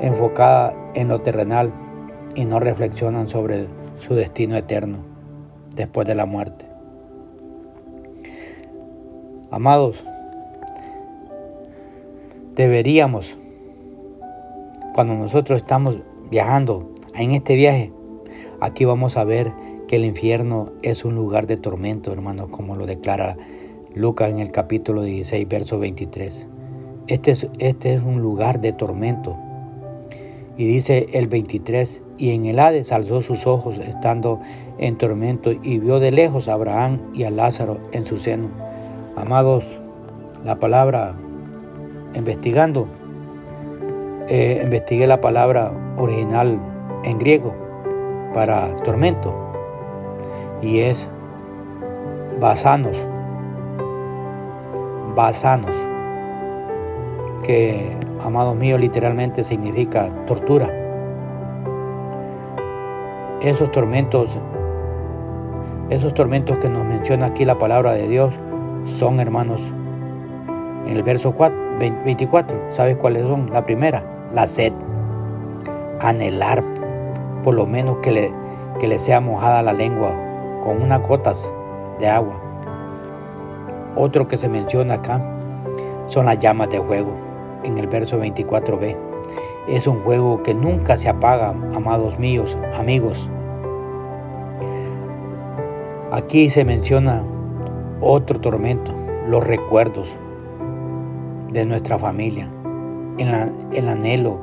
enfocada 0.00 0.74
en 0.94 1.08
lo 1.08 1.20
terrenal 1.20 1.72
y 2.34 2.44
no 2.44 2.60
reflexionan 2.60 3.28
sobre 3.28 3.66
su 3.96 4.14
destino 4.14 4.56
eterno 4.56 4.98
después 5.74 6.06
de 6.06 6.14
la 6.14 6.26
muerte. 6.26 6.66
Amados, 9.50 10.04
deberíamos, 12.54 13.36
cuando 14.94 15.14
nosotros 15.14 15.58
estamos 15.58 15.98
viajando 16.30 16.92
en 17.14 17.32
este 17.32 17.56
viaje, 17.56 17.92
aquí 18.60 18.84
vamos 18.84 19.16
a 19.16 19.24
ver 19.24 19.52
que 19.88 19.96
el 19.96 20.04
infierno 20.04 20.72
es 20.82 21.04
un 21.04 21.14
lugar 21.14 21.46
de 21.46 21.56
tormento, 21.56 22.12
hermanos, 22.12 22.48
como 22.50 22.76
lo 22.76 22.86
declara 22.86 23.36
Lucas 23.94 24.30
en 24.30 24.38
el 24.38 24.50
capítulo 24.50 25.02
16, 25.02 25.48
verso 25.48 25.78
23. 25.78 26.46
Este 27.06 27.30
es, 27.32 27.48
este 27.58 27.94
es 27.94 28.02
un 28.02 28.22
lugar 28.22 28.60
de 28.60 28.72
tormento. 28.72 29.36
Y 30.56 30.64
dice 30.64 31.06
el 31.12 31.26
23, 31.26 32.02
y 32.16 32.30
en 32.30 32.46
el 32.46 32.60
Hades 32.60 32.92
alzó 32.92 33.20
sus 33.20 33.46
ojos 33.46 33.78
estando 33.78 34.38
en 34.78 34.96
tormento 34.96 35.50
y 35.50 35.78
vio 35.78 35.98
de 35.98 36.12
lejos 36.12 36.48
a 36.48 36.54
Abraham 36.54 37.00
y 37.12 37.24
a 37.24 37.30
Lázaro 37.30 37.78
en 37.92 38.04
su 38.04 38.18
seno. 38.18 38.48
Amados, 39.16 39.80
la 40.44 40.60
palabra 40.60 41.16
investigando, 42.14 42.86
eh, 44.28 44.60
investigué 44.62 45.06
la 45.06 45.20
palabra 45.20 45.72
original 45.96 46.58
en 47.04 47.18
griego 47.18 47.54
para 48.32 48.74
tormento. 48.76 49.34
Y 50.62 50.80
es 50.80 51.08
basanos, 52.40 53.06
basanos, 55.14 55.76
que, 57.42 57.96
amados 58.24 58.56
míos, 58.56 58.80
literalmente 58.80 59.44
significa 59.44 60.08
tortura. 60.26 60.70
Esos 63.42 63.70
tormentos, 63.70 64.38
esos 65.90 66.14
tormentos 66.14 66.56
que 66.58 66.70
nos 66.70 66.84
menciona 66.84 67.26
aquí 67.26 67.44
la 67.44 67.58
palabra 67.58 67.92
de 67.92 68.08
Dios, 68.08 68.34
son, 68.84 69.20
hermanos, 69.20 69.60
en 70.86 70.96
el 70.96 71.02
verso 71.02 71.34
24, 71.78 72.70
¿sabes 72.70 72.96
cuáles 72.96 73.22
son? 73.22 73.52
La 73.52 73.64
primera, 73.64 74.02
la 74.32 74.46
sed, 74.46 74.72
anhelar, 76.00 76.62
por 77.42 77.54
lo 77.54 77.66
menos 77.66 77.98
que 77.98 78.12
le, 78.12 78.32
que 78.78 78.86
le 78.86 78.98
sea 78.98 79.20
mojada 79.20 79.62
la 79.62 79.72
lengua 79.72 80.12
con 80.62 80.82
unas 80.82 81.06
gotas 81.06 81.50
de 81.98 82.08
agua. 82.08 82.40
Otro 83.96 84.26
que 84.28 84.36
se 84.36 84.48
menciona 84.48 84.94
acá 84.94 85.20
son 86.06 86.26
las 86.26 86.38
llamas 86.38 86.70
de 86.70 86.80
fuego 86.80 87.12
en 87.64 87.78
el 87.78 87.86
verso 87.86 88.20
24b. 88.20 88.96
Es 89.68 89.86
un 89.86 90.02
juego 90.02 90.42
que 90.42 90.54
nunca 90.54 90.96
se 90.96 91.08
apaga, 91.08 91.54
amados 91.74 92.18
míos, 92.18 92.56
amigos. 92.74 93.28
Aquí 96.12 96.50
se 96.50 96.64
menciona 96.64 97.24
otro 98.00 98.40
tormento, 98.40 98.92
los 99.26 99.46
recuerdos 99.46 100.16
de 101.54 101.64
nuestra 101.64 101.98
familia, 101.98 102.52
el, 103.16 103.88
anhelo 103.88 104.40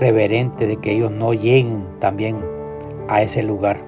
reverente 0.00 0.68
de 0.68 0.76
que 0.76 0.92
ellos 0.92 1.10
no 1.10 1.34
lleguen 1.34 1.84
también 1.98 2.38
a 3.08 3.22
ese 3.22 3.42
lugar, 3.42 3.84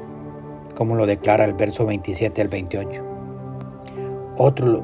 como 0.74 0.96
lo 0.96 1.06
declara 1.06 1.44
el 1.44 1.54
verso 1.54 1.86
27 1.86 2.42
al 2.42 2.48
28. 2.48 3.04
Otro, 4.36 4.82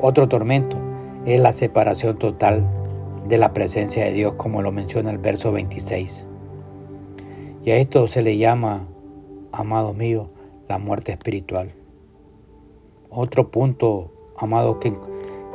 otro 0.00 0.28
tormento 0.28 0.78
es 1.26 1.38
la 1.40 1.52
separación 1.52 2.18
total 2.18 2.66
de 3.28 3.36
la 3.36 3.52
presencia 3.52 4.06
de 4.06 4.12
Dios, 4.12 4.34
como 4.34 4.62
lo 4.62 4.72
menciona 4.72 5.10
el 5.10 5.18
verso 5.18 5.52
26. 5.52 6.24
Y 7.64 7.70
a 7.70 7.76
esto 7.76 8.08
se 8.08 8.22
le 8.22 8.38
llama, 8.38 8.88
amado 9.52 9.92
mío, 9.92 10.30
la 10.68 10.78
muerte 10.78 11.12
espiritual. 11.12 11.74
Otro 13.10 13.50
punto, 13.50 14.10
amado, 14.38 14.80
que, 14.80 14.94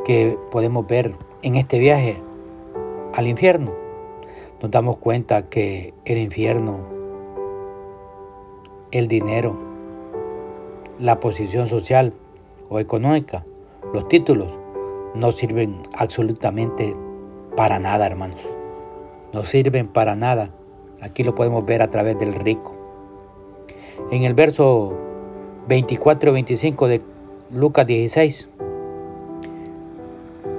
que 0.08 0.39
podemos 0.52 0.88
ver 0.88 1.15
en 1.41 1.56
este 1.56 1.80
viaje 1.80 2.15
al 3.13 3.28
infierno, 3.28 3.74
nos 4.62 4.72
damos 4.72 4.96
cuenta 4.96 5.50
que 5.50 5.93
el 6.06 6.17
infierno, 6.17 6.78
el 8.91 9.10
dinero, 9.10 9.58
la 10.98 11.20
posición 11.20 11.67
social 11.67 12.13
o 12.70 12.80
económica, 12.80 13.43
los 13.93 14.08
títulos, 14.08 14.58
no 15.13 15.34
sirven 15.34 15.76
absolutamente 15.93 16.96
para 17.58 17.78
nada, 17.78 18.06
hermanos. 18.06 18.39
No 19.34 19.43
sirven 19.43 19.89
para 19.89 20.15
nada. 20.15 20.52
Aquí 21.02 21.26
lo 21.26 21.36
podemos 21.36 21.65
ver 21.65 21.82
a 21.82 21.89
través 21.89 22.17
del 22.17 22.34
rico. 22.34 22.74
En 24.10 24.24
el 24.24 24.36
verso 24.36 24.93
24 25.67 26.30
y 26.30 26.34
25 26.34 26.88
de 26.88 27.02
Lucas 27.52 27.86
16, 27.86 28.48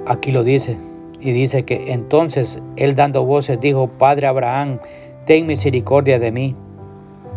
aquí 0.09 0.31
lo 0.31 0.43
dice. 0.43 0.77
Y 1.21 1.31
dice 1.31 1.63
que 1.63 1.93
entonces 1.93 2.59
él 2.75 2.95
dando 2.95 3.25
voces 3.25 3.59
dijo, 3.59 3.87
Padre 3.87 4.27
Abraham, 4.27 4.79
ten 5.25 5.45
misericordia 5.45 6.19
de 6.19 6.31
mí 6.31 6.55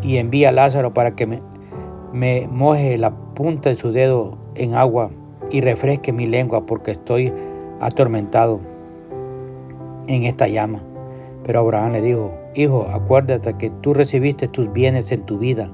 y 0.03 0.17
envía 0.17 0.49
a 0.49 0.53
Lázaro 0.53 0.95
para 0.95 1.15
que 1.15 1.27
me, 1.27 2.49
moje 2.49 2.97
la 2.97 3.11
punta 3.11 3.71
de 3.71 3.77
su 3.77 3.93
dedo 3.93 4.39
en 4.55 4.75
agua 4.75 5.11
y 5.51 5.61
refresque 5.61 6.13
mi 6.13 6.27
lengua 6.27 6.65
porque 6.65 6.93
estoy 6.93 7.33
atormentado 7.81 8.61
en 10.07 10.25
esta 10.25 10.49
llama. 10.49 10.81
Pero 11.45 11.61
Abraham 11.61 11.93
le 11.93 12.03
dijo, 12.03 12.33
Hijo, 12.55 12.87
acuérdate 12.93 13.55
que 13.55 13.71
tú 13.71 13.95
recibiste 13.95 14.47
tus 14.47 14.73
bienes 14.73 15.11
en 15.11 15.23
tu 15.23 15.39
vida 15.39 15.71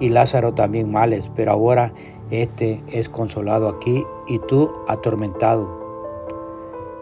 y 0.00 0.08
Lázaro 0.08 0.54
también 0.54 0.90
males, 0.90 1.30
pero 1.36 1.52
ahora 1.52 1.92
este 2.30 2.80
es 2.90 3.08
consolado 3.08 3.68
aquí 3.68 4.04
y 4.26 4.40
tú 4.40 4.70
atormentado. 4.88 5.83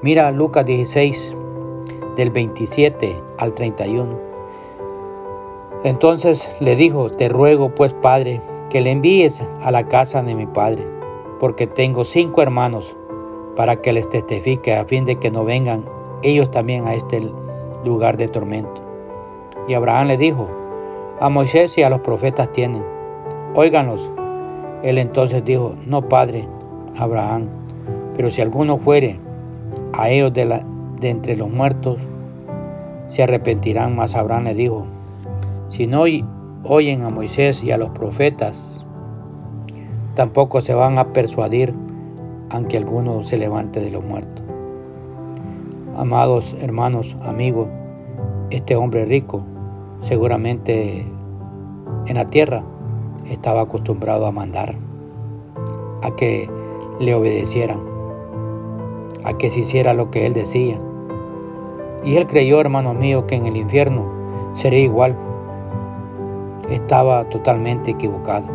Mira 0.03 0.31
Lucas 0.33 0.67
16, 0.67 1.35
del 2.17 2.31
27 2.31 3.17
al 3.39 3.55
31. 3.55 4.19
Entonces 5.85 6.55
le 6.61 6.77
dijo, 6.77 7.11
te 7.11 7.29
ruego 7.29 7.75
pues, 7.75 7.93
Padre, 7.93 8.41
que 8.69 8.81
le 8.81 8.91
envíes 8.91 9.43
a 9.63 9.71
la 9.71 9.89
casa 9.89 10.23
de 10.23 10.35
mi 10.35 10.47
Padre 10.47 10.93
porque 11.43 11.67
tengo 11.67 12.05
cinco 12.05 12.41
hermanos, 12.41 12.95
para 13.57 13.83
que 13.83 13.93
les 13.93 14.09
testifique 14.09 14.77
a 14.77 14.85
fin 14.85 15.05
de 15.05 15.17
que 15.17 15.33
no 15.33 15.45
vengan 15.45 15.85
ellos 16.23 16.53
también 16.53 16.87
a 16.87 16.95
este 16.95 17.21
lugar 17.85 18.17
de 18.17 18.29
tormento. 18.29 18.81
Y 19.67 19.75
Abraham 19.75 20.07
le 20.07 20.17
dijo, 20.17 20.49
a 21.19 21.29
Moisés 21.31 21.77
y 21.79 21.83
a 21.83 21.91
los 21.91 21.99
profetas 21.99 22.53
tienen, 22.53 22.85
óiganlos. 23.57 24.09
Él 24.85 24.99
entonces 24.99 25.45
dijo, 25.45 25.75
no, 25.85 26.09
padre, 26.09 26.47
Abraham, 26.97 27.49
pero 28.15 28.31
si 28.31 28.41
alguno 28.41 28.79
fuere 28.79 29.19
ellos 30.09 30.33
de, 30.33 30.45
la, 30.45 30.61
de 31.01 31.11
entre 31.11 31.37
los 31.37 31.51
muertos, 31.51 31.99
se 33.09 33.23
arrepentirán. 33.23 33.95
Mas 33.95 34.15
Abraham 34.15 34.45
le 34.45 34.55
dijo, 34.55 34.87
si 35.69 35.87
no 35.87 36.05
oyen 36.65 37.03
a 37.03 37.11
Moisés 37.11 37.63
y 37.63 37.71
a 37.71 37.79
los 37.79 37.91
profetas, 37.91 38.85
tampoco 40.15 40.61
se 40.61 40.75
van 40.75 40.99
a 40.99 41.13
persuadir 41.13 41.75
aunque 42.51 42.77
alguno 42.77 43.23
se 43.23 43.39
levante 43.39 43.81
de 43.81 43.91
los 43.91 44.05
muertos. 44.05 44.45
Amados 45.97 46.55
hermanos, 46.61 47.17
amigos, 47.23 47.69
este 48.51 48.77
hombre 48.77 49.05
rico 49.07 49.43
seguramente 50.01 51.07
en 52.07 52.15
la 52.15 52.27
tierra 52.27 52.63
estaba 53.31 53.63
acostumbrado 53.63 54.27
a 54.27 54.33
mandar, 54.33 54.77
a 56.03 56.15
que 56.17 56.51
le 57.01 57.15
obedecieran, 57.15 57.81
a 59.25 59.37
que 59.39 59.51
se 59.51 59.61
hiciera 59.61 59.95
lo 59.95 60.11
que 60.11 60.27
él 60.27 60.35
decía. 60.35 60.79
Y 62.05 62.17
él 62.17 62.27
creyó, 62.27 62.61
hermanos 62.61 62.97
míos, 62.97 63.25
que 63.29 63.37
en 63.37 63.47
el 63.47 63.57
infierno 63.57 64.05
sería 64.55 64.81
igual. 64.81 65.17
Estaba 66.71 67.25
totalmente 67.25 67.93
equivocado. 67.93 68.47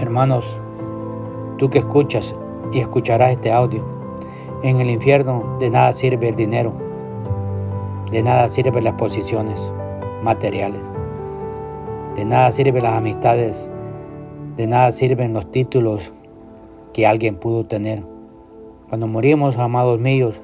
Hermanos, 0.00 0.58
tú 1.56 1.70
que 1.70 1.78
escuchas 1.78 2.34
y 2.72 2.80
escucharás 2.80 3.32
este 3.32 3.50
audio, 3.52 3.82
en 4.62 4.80
el 4.80 4.90
infierno 4.90 5.56
de 5.58 5.70
nada 5.70 5.92
sirve 5.92 6.28
el 6.28 6.36
dinero, 6.36 6.72
de 8.10 8.22
nada 8.22 8.48
sirven 8.48 8.84
las 8.84 8.94
posiciones 8.94 9.60
materiales, 10.22 10.82
de 12.14 12.24
nada 12.24 12.50
sirven 12.50 12.82
las 12.82 12.94
amistades, 12.94 13.70
de 14.56 14.66
nada 14.66 14.92
sirven 14.92 15.32
los 15.32 15.50
títulos 15.50 16.12
que 16.92 17.06
alguien 17.06 17.36
pudo 17.36 17.64
tener. 17.64 18.15
Cuando 18.88 19.08
morimos, 19.08 19.58
amados 19.58 19.98
míos, 19.98 20.40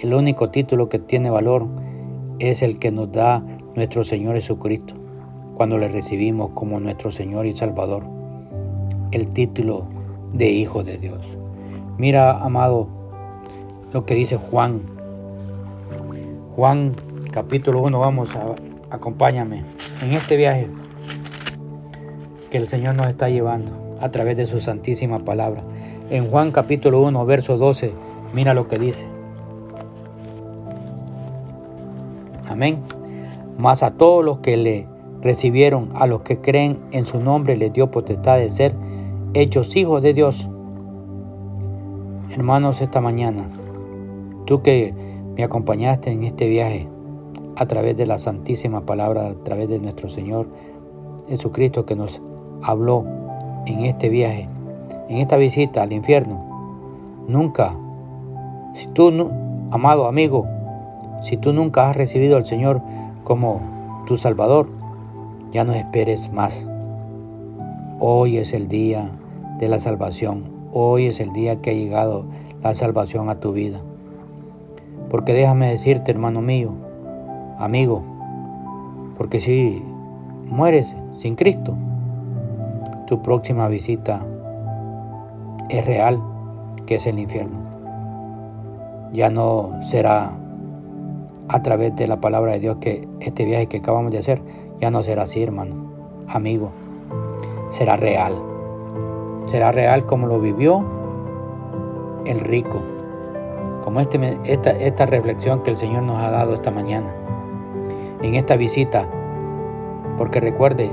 el 0.00 0.12
único 0.12 0.50
título 0.50 0.90
que 0.90 0.98
tiene 0.98 1.30
valor 1.30 1.66
es 2.38 2.60
el 2.60 2.78
que 2.78 2.92
nos 2.92 3.10
da 3.10 3.42
nuestro 3.74 4.04
Señor 4.04 4.34
Jesucristo, 4.34 4.94
cuando 5.54 5.78
le 5.78 5.88
recibimos 5.88 6.50
como 6.50 6.78
nuestro 6.78 7.10
Señor 7.10 7.46
y 7.46 7.56
Salvador. 7.56 8.04
el 9.12 9.28
título 9.28 9.86
de 10.34 10.50
hijo 10.50 10.82
de 10.82 10.98
Dios. 10.98 11.20
Mira, 11.96 12.32
amado, 12.32 12.88
lo 13.94 14.04
que 14.04 14.14
dice 14.14 14.36
Juan. 14.36 14.82
Juan 16.54 16.94
capítulo 17.30 17.80
1, 17.82 17.98
vamos 17.98 18.36
a, 18.36 18.56
acompáñame 18.90 19.62
en 20.02 20.10
este 20.10 20.36
viaje 20.36 20.68
que 22.50 22.58
el 22.58 22.68
Señor 22.68 22.96
nos 22.96 23.06
está 23.06 23.30
llevando 23.30 23.96
a 24.00 24.10
través 24.10 24.36
de 24.36 24.44
su 24.44 24.60
santísima 24.60 25.20
palabra. 25.20 25.62
En 26.08 26.30
Juan 26.30 26.52
capítulo 26.52 27.02
1, 27.02 27.26
verso 27.26 27.58
12, 27.58 27.92
mira 28.32 28.54
lo 28.54 28.68
que 28.68 28.78
dice. 28.78 29.06
Amén. 32.48 32.78
Mas 33.58 33.82
a 33.82 33.90
todos 33.90 34.24
los 34.24 34.38
que 34.38 34.56
le 34.56 34.86
recibieron, 35.20 35.90
a 35.96 36.06
los 36.06 36.20
que 36.20 36.38
creen 36.38 36.78
en 36.92 37.06
su 37.06 37.18
nombre, 37.18 37.56
les 37.56 37.72
dio 37.72 37.90
potestad 37.90 38.38
de 38.38 38.50
ser 38.50 38.72
hechos 39.34 39.74
hijos 39.74 40.00
de 40.00 40.14
Dios. 40.14 40.48
Hermanos, 42.32 42.80
esta 42.82 43.00
mañana, 43.00 43.48
tú 44.44 44.62
que 44.62 44.94
me 45.36 45.42
acompañaste 45.42 46.12
en 46.12 46.22
este 46.22 46.48
viaje 46.48 46.88
a 47.56 47.66
través 47.66 47.96
de 47.96 48.06
la 48.06 48.18
santísima 48.18 48.82
palabra, 48.82 49.26
a 49.26 49.34
través 49.34 49.68
de 49.68 49.80
nuestro 49.80 50.08
Señor 50.08 50.46
Jesucristo 51.28 51.84
que 51.84 51.96
nos 51.96 52.22
habló 52.62 53.04
en 53.66 53.86
este 53.86 54.08
viaje, 54.08 54.48
en 55.08 55.18
esta 55.18 55.36
visita 55.36 55.82
al 55.82 55.92
infierno, 55.92 56.44
nunca, 57.28 57.74
si 58.74 58.86
tú, 58.88 59.30
amado 59.70 60.06
amigo, 60.06 60.46
si 61.22 61.36
tú 61.36 61.52
nunca 61.52 61.90
has 61.90 61.96
recibido 61.96 62.36
al 62.36 62.44
Señor 62.44 62.80
como 63.24 63.60
tu 64.06 64.16
Salvador, 64.16 64.68
ya 65.52 65.64
no 65.64 65.72
esperes 65.72 66.32
más. 66.32 66.68
Hoy 67.98 68.36
es 68.36 68.52
el 68.52 68.68
día 68.68 69.10
de 69.58 69.68
la 69.68 69.78
salvación. 69.78 70.44
Hoy 70.72 71.06
es 71.06 71.20
el 71.20 71.32
día 71.32 71.60
que 71.62 71.70
ha 71.70 71.74
llegado 71.74 72.24
la 72.62 72.74
salvación 72.74 73.30
a 73.30 73.40
tu 73.40 73.52
vida. 73.52 73.80
Porque 75.10 75.32
déjame 75.32 75.70
decirte, 75.70 76.10
hermano 76.10 76.42
mío, 76.42 76.72
amigo, 77.58 78.02
porque 79.16 79.40
si 79.40 79.82
mueres 80.50 80.94
sin 81.16 81.36
Cristo, 81.36 81.74
tu 83.06 83.22
próxima 83.22 83.68
visita 83.68 84.20
es 85.68 85.86
real, 85.86 86.22
que 86.86 86.96
es 86.96 87.06
el 87.06 87.18
infierno. 87.18 87.58
Ya 89.12 89.30
no 89.30 89.70
será 89.82 90.32
a 91.48 91.62
través 91.62 91.94
de 91.96 92.06
la 92.06 92.20
palabra 92.20 92.52
de 92.52 92.60
Dios 92.60 92.76
que 92.80 93.08
este 93.20 93.44
viaje 93.44 93.66
que 93.66 93.78
acabamos 93.78 94.12
de 94.12 94.18
hacer 94.18 94.42
ya 94.80 94.90
no 94.90 95.02
será 95.02 95.22
así, 95.22 95.42
hermano, 95.42 95.74
amigo. 96.28 96.70
Será 97.70 97.96
real. 97.96 98.34
Será 99.46 99.72
real 99.72 100.06
como 100.06 100.26
lo 100.26 100.40
vivió 100.40 100.84
el 102.24 102.40
rico. 102.40 102.80
Como 103.84 104.00
este, 104.00 104.38
esta, 104.44 104.70
esta 104.70 105.06
reflexión 105.06 105.62
que 105.62 105.70
el 105.70 105.76
Señor 105.76 106.02
nos 106.02 106.18
ha 106.18 106.30
dado 106.30 106.54
esta 106.54 106.70
mañana. 106.70 107.14
En 108.22 108.34
esta 108.34 108.56
visita. 108.56 109.08
Porque 110.18 110.40
recuerde, 110.40 110.90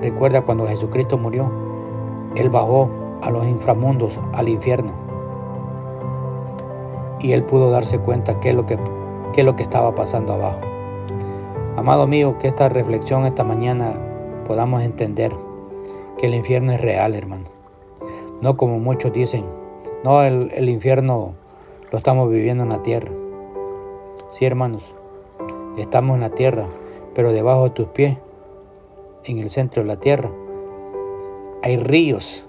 recuerda 0.00 0.42
cuando 0.42 0.66
Jesucristo 0.66 1.16
murió, 1.16 1.50
Él 2.36 2.50
bajó 2.50 2.90
a 3.24 3.30
los 3.30 3.46
inframundos, 3.46 4.20
al 4.32 4.48
infierno. 4.48 4.92
Y 7.20 7.32
Él 7.32 7.42
pudo 7.44 7.70
darse 7.70 7.98
cuenta 7.98 8.38
qué 8.38 8.50
es 8.50 8.54
lo 8.54 8.66
que 8.66 8.78
qué 9.34 9.40
es 9.40 9.46
lo 9.46 9.56
que 9.56 9.64
estaba 9.64 9.94
pasando 9.96 10.34
abajo. 10.34 10.60
Amado 11.76 12.06
mío, 12.06 12.38
que 12.38 12.46
esta 12.46 12.68
reflexión 12.68 13.26
esta 13.26 13.42
mañana 13.42 13.92
podamos 14.46 14.82
entender 14.82 15.32
que 16.16 16.26
el 16.26 16.34
infierno 16.34 16.70
es 16.72 16.80
real, 16.80 17.16
hermano. 17.16 17.46
No 18.40 18.56
como 18.56 18.78
muchos 18.78 19.12
dicen, 19.12 19.44
no, 20.04 20.22
el, 20.22 20.52
el 20.54 20.68
infierno 20.68 21.32
lo 21.90 21.98
estamos 21.98 22.30
viviendo 22.30 22.62
en 22.62 22.68
la 22.68 22.82
tierra. 22.84 23.10
Sí, 24.30 24.44
hermanos, 24.44 24.94
estamos 25.76 26.14
en 26.14 26.20
la 26.20 26.30
tierra, 26.30 26.66
pero 27.12 27.32
debajo 27.32 27.64
de 27.64 27.70
tus 27.70 27.88
pies, 27.88 28.18
en 29.24 29.38
el 29.38 29.50
centro 29.50 29.82
de 29.82 29.88
la 29.88 29.96
tierra, 29.96 30.30
hay 31.64 31.76
ríos 31.76 32.43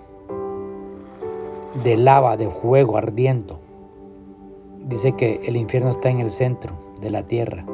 de 1.84 1.98
lava, 1.98 2.38
de 2.38 2.50
fuego 2.50 2.98
ardiendo 2.98 3.66
dice 4.86 5.14
que 5.14 5.42
el 5.46 5.56
infierno 5.56 5.90
está 5.90 6.10
en 6.10 6.20
el 6.20 6.32
centro 6.32 6.76
de 7.02 7.10
la 7.10 7.24
tierra. 7.24 7.66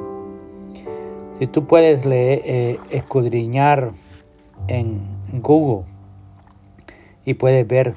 Si 1.40 1.48
tú 1.48 1.66
puedes 1.66 2.06
leer, 2.06 2.42
eh, 2.46 2.80
escudriñar 2.92 3.92
en 4.68 5.02
Google 5.42 5.86
y 7.26 7.34
puedes 7.34 7.68
ver 7.68 7.96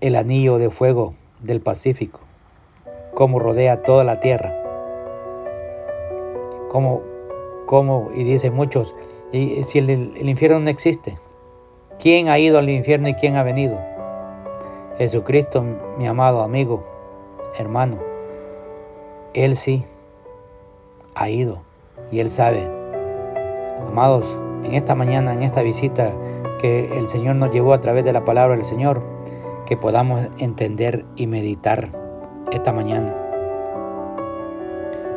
el 0.00 0.16
anillo 0.16 0.58
de 0.58 0.70
fuego 0.70 1.14
del 1.40 1.60
Pacífico, 1.60 2.20
cómo 3.14 3.38
rodea 3.38 3.80
toda 3.80 4.04
la 4.04 4.20
tierra, 4.20 4.54
cómo, 6.70 7.02
cómo 7.66 8.10
y 8.14 8.24
dicen 8.24 8.54
muchos, 8.54 8.94
y 9.32 9.64
si 9.64 9.78
el 9.78 10.28
infierno 10.28 10.60
no 10.60 10.70
existe, 10.70 11.18
¿quién 11.98 12.28
ha 12.28 12.38
ido 12.38 12.58
al 12.58 12.70
infierno 12.70 13.08
y 13.08 13.14
quién 13.14 13.36
ha 13.36 13.42
venido? 13.42 13.93
Jesucristo, 14.98 15.64
mi 15.98 16.06
amado 16.06 16.42
amigo, 16.42 16.84
hermano. 17.58 17.98
Él 19.32 19.56
sí 19.56 19.84
ha 21.16 21.28
ido 21.28 21.62
y 22.12 22.20
Él 22.20 22.30
sabe. 22.30 22.64
Amados, 23.88 24.38
en 24.62 24.74
esta 24.74 24.94
mañana, 24.94 25.34
en 25.34 25.42
esta 25.42 25.62
visita 25.62 26.12
que 26.60 26.96
el 26.96 27.08
Señor 27.08 27.34
nos 27.36 27.50
llevó 27.50 27.74
a 27.74 27.80
través 27.80 28.04
de 28.04 28.12
la 28.12 28.24
palabra 28.24 28.56
del 28.56 28.64
Señor, 28.64 29.02
que 29.66 29.76
podamos 29.76 30.28
entender 30.38 31.04
y 31.16 31.26
meditar 31.26 31.90
esta 32.52 32.72
mañana. 32.72 33.12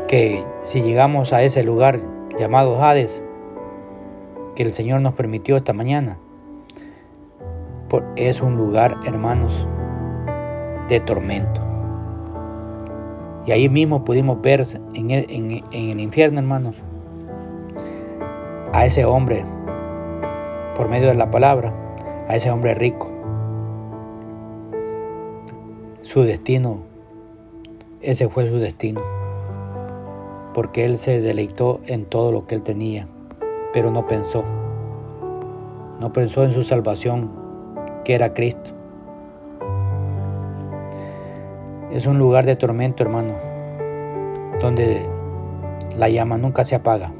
Que 0.07 0.43
si 0.63 0.81
llegamos 0.81 1.33
a 1.33 1.43
ese 1.43 1.63
lugar 1.63 1.99
llamado 2.39 2.83
Hades, 2.83 3.21
que 4.55 4.63
el 4.63 4.73
Señor 4.73 5.01
nos 5.01 5.13
permitió 5.13 5.55
esta 5.55 5.73
mañana, 5.73 6.17
es 8.15 8.41
un 8.41 8.57
lugar, 8.57 8.97
hermanos, 9.05 9.67
de 10.87 10.99
tormento. 10.99 11.61
Y 13.45 13.51
ahí 13.51 13.69
mismo 13.69 14.03
pudimos 14.03 14.41
ver 14.41 14.65
en 14.93 15.11
el, 15.11 15.99
infierno, 15.99 16.39
hermanos, 16.39 16.75
a 18.73 18.85
ese 18.85 19.05
hombre, 19.05 19.45
por 20.75 20.89
medio 20.89 21.07
de 21.07 21.15
la 21.15 21.31
palabra, 21.31 21.73
a 22.27 22.35
ese 22.35 22.51
hombre 22.51 22.73
rico. 22.73 23.09
Su 26.01 26.23
destino, 26.23 26.79
ese 28.01 28.27
fue 28.27 28.49
su 28.49 28.57
destino, 28.57 29.01
porque 30.53 30.83
él 30.83 30.97
se 30.97 31.21
deleitó 31.21 31.79
en 31.85 32.03
todo 32.03 32.33
lo 32.33 32.47
que 32.47 32.55
él 32.55 32.63
tenía, 32.63 33.07
pero 33.71 33.91
no 33.91 34.07
pensó, 34.07 34.43
no 36.01 36.11
pensó 36.11 36.43
en 36.43 36.51
su 36.51 36.63
salvación, 36.63 37.31
que 38.07 38.15
era 38.15 38.33
Cristo. 38.33 38.71
Es 41.91 42.07
un 42.07 42.17
lugar 42.17 42.45
de 42.45 42.55
tormento, 42.55 43.03
hermano, 43.03 43.33
donde 44.61 45.05
la 45.97 46.07
llama 46.07 46.37
nunca 46.37 46.63
se 46.63 46.75
apaga. 46.75 47.11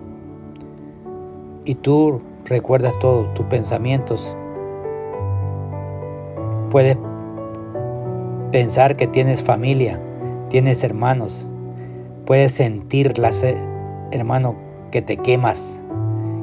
Y 1.65 1.76
tú 1.76 2.21
recuerdas 2.45 2.97
todo, 3.00 3.26
tus 3.34 3.45
pensamientos. 3.47 4.34
Puedes 6.71 6.95
pensar 8.54 8.95
que 8.95 9.08
tienes 9.08 9.43
familia, 9.43 10.00
tienes 10.47 10.86
hermanos. 10.86 11.50
Puedes 12.26 12.54
sentir, 12.54 13.12
hermano, 14.12 14.56
que 14.91 15.02
te 15.02 15.17
quemas, 15.17 15.84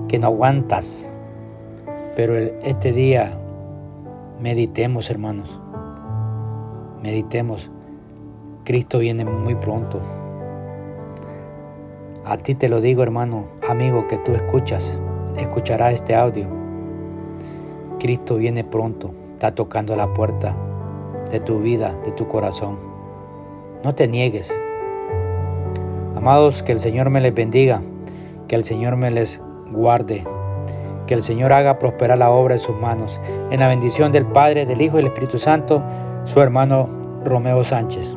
que 0.07 0.19
no 0.19 0.27
aguantas. 0.27 1.17
Pero 2.15 2.37
este 2.37 2.93
día 2.93 3.39
meditemos, 4.45 5.09
hermanos. 5.09 5.59
Meditemos. 7.03 7.71
Cristo 8.65 8.99
viene 8.99 9.25
muy 9.25 9.55
pronto. 9.55 10.03
A 12.27 12.37
ti 12.37 12.55
te 12.55 12.69
lo 12.69 12.83
digo, 12.83 13.03
hermano, 13.03 13.47
amigo, 13.67 14.07
que 14.07 14.19
tú 14.19 14.33
escuchas, 14.35 15.01
escucharás 15.39 15.95
este 15.95 16.15
audio. 16.15 16.47
Cristo 17.99 18.37
viene 18.37 18.65
pronto, 18.65 19.15
está 19.33 19.55
tocando 19.55 19.97
la 19.97 20.13
puerta 20.13 20.55
de 21.31 21.41
tu 21.41 21.61
vida, 21.61 21.99
de 22.05 22.13
tu 22.13 22.29
corazón. 22.29 22.77
No 23.83 23.95
te 23.95 24.09
niegues. 24.09 24.53
Amados, 26.17 26.63
que 26.63 26.73
el 26.73 26.81
Señor 26.81 27.09
me 27.09 27.23
les 27.23 27.35
bendiga, 27.35 27.81
que 28.47 28.57
el 28.57 28.65
Señor 28.65 28.97
me 28.97 29.11
les 29.11 29.41
guarde, 29.73 30.23
que 31.07 31.15
el 31.15 31.23
Señor 31.23 31.53
haga 31.53 31.79
prosperar 31.79 32.19
la 32.19 32.31
obra 32.31 32.55
de 32.55 32.61
sus 32.61 32.77
manos. 32.77 33.21
En 33.51 33.61
la 33.61 33.69
bendición 33.69 34.13
del 34.13 34.27
Padre, 34.27 34.67
del 34.67 34.81
Hijo 34.81 34.97
y 34.97 35.03
del 35.03 35.07
Espíritu 35.07 35.39
Santo, 35.39 35.83
su 36.25 36.41
hermano 36.41 36.89
Romeo 37.25 37.65
Sánchez. 37.65 38.17